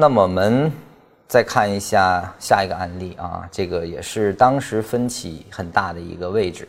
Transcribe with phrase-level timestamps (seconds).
[0.00, 0.70] 那么我们
[1.26, 6.68] 再看一下下一个案例啊，这个也是当时分歧很大的一个位置，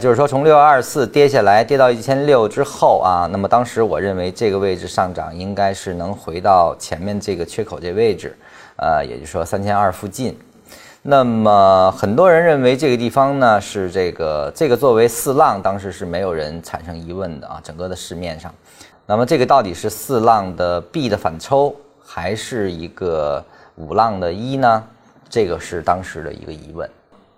[0.00, 8.36] 就是说从六二四跌下来，跌到一千六之后啊，那么当时我认为这个位置上涨应该是能回到前面这个缺口这位置，
[8.74, 10.36] 呃，也就是说三千二附近。
[11.02, 18.52] 那么很多人认为这个地方呢是这个这个作为四浪，当时是没有人产生疑问的啊，整个的市面上。
[19.06, 21.74] 那么这个到底是四浪的 B 的反抽，
[22.10, 23.44] 还是一个
[23.76, 24.82] 五浪的一呢？
[25.28, 26.88] 这个是当时的一个疑问。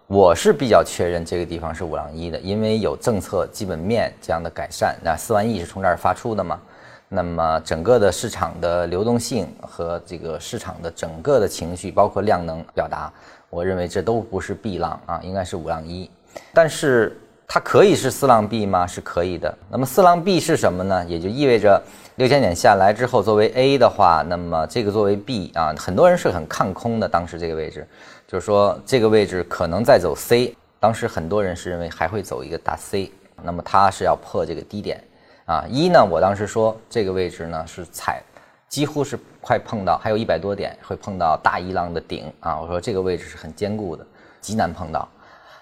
[0.06, 4.96] 我是比较确认这个地方是五浪一的，因为有政策基本面这样的改善。
[5.02, 6.60] 那四万亿是从这儿发出的嘛？
[7.08, 13.12] 那么整个的市场的流动性和这个市场的整个的情绪，包括量能表达，
[13.50, 16.08] 我认为这都不是 B 浪啊，应该是五浪一。
[16.54, 17.18] 但是
[17.52, 18.86] 它可以是四浪 B 吗？
[18.86, 19.52] 是可以的。
[19.68, 21.04] 那么四浪 B 是什么呢？
[21.06, 21.82] 也就意味着
[22.14, 27.08] 六千点下来之后，作为 A 的话，那么这个作为 B 啊，很多人是很看空的。
[27.08, 27.84] 当时这个位置，
[28.28, 30.54] 就是说这个位置可能再走 C。
[30.78, 33.10] 当时很多人是认为还会走一个大 C，
[33.42, 35.02] 那么它是要破这个低点。
[35.44, 38.22] 啊，一呢，我当时说这个位置呢是踩，
[38.68, 42.60] 几乎是快碰到，还有一百多点会碰到大一浪的顶啊。
[42.60, 44.06] 我说这个位置是很坚固的，
[44.40, 45.08] 极难碰到。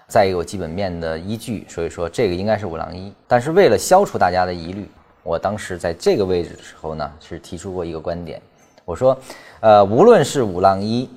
[0.09, 3.13] 再有基本面的依据，所以说这个应该是五浪一。
[3.27, 4.89] 但是为了消除大家的疑虑，
[5.21, 8.41] 我当时在这个位置的时候呢，是提出过一个观点，
[8.83, 9.15] 我说，
[9.59, 11.07] 呃，无论是五浪一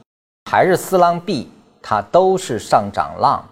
[0.50, 3.42] 还是四浪 B，它都是上涨浪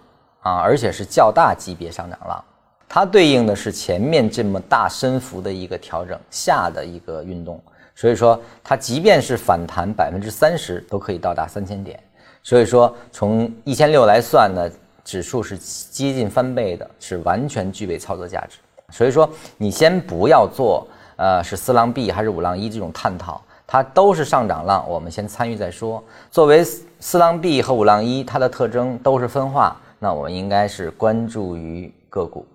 [0.41, 2.43] 啊，而且是较大级别上涨浪。
[2.87, 7.59] 它对应的是前面这么大升幅的一个调整下的一个运动，
[7.95, 11.97] 所以说它即便是反弹百分之三十都可以到达三千点，
[12.43, 14.69] 所以说从一千六来算呢，
[15.03, 18.57] 指数是接近翻倍的，是完全具备操作价值。
[18.91, 26.03] 所以说你先不要做，呃，是四浪 B 还是五浪一这种探讨，它都是上涨浪，我们先参与再说。
[26.29, 26.63] 作为
[26.99, 32.45] 四浪 B 和五浪一，它的特征都是分化，那我们应该是关注于个股。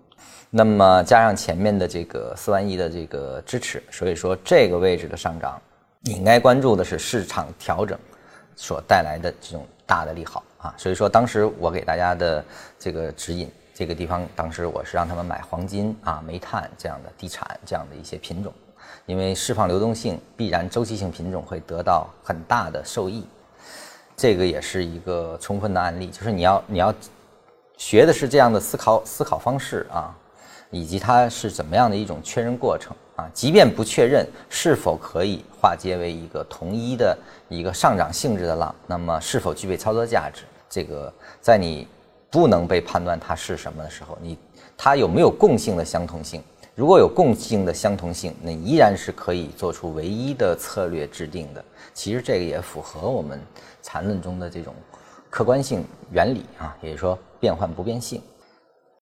[0.50, 5.60] 那么加上前面的这个四万亿的这个支持，所以说这个位置的上涨，
[6.02, 7.98] 你应该关注的是市场调整
[8.54, 10.74] 所带来的这种大的利好啊。
[10.76, 12.44] 所以说当时我给大家的
[12.78, 18.52] 这个指引，这个地方当时我是让他们买黄金啊、煤炭这样的地产这样的一些品种，
[19.06, 23.26] 因为释放流动性，必然周期性品种会得到很大的受益。
[24.16, 26.92] 这个也是一个充分的案例，就是你要你要
[27.76, 30.14] 学的是这样的思考思考方式啊。
[30.72, 33.30] 以及它是怎么样的一种确认过程啊？
[33.32, 37.16] 即便不确认是否可以化接为一个同一的
[37.48, 40.42] 一个上涨性质的浪，那么是否具备操作价值？
[40.68, 41.86] 这个在你
[42.30, 44.38] 不能被判断它是什么的时候，你
[44.76, 46.42] 它有没有共性的相同性？
[46.74, 51.64] 如果有共性的相同性，那依然是可以做出唯一的策略制定的。
[51.94, 53.40] 其实这个也符合我们
[53.82, 54.74] 缠论中的这种
[55.30, 58.20] 客观性原理啊，也就是说变换不变性。